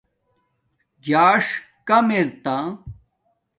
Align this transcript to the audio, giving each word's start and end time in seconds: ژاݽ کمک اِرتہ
ژاݽ 1.07 1.45
کمک 1.87 2.15
اِرتہ 2.17 2.55